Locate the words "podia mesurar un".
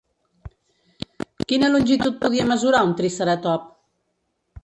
2.23-2.97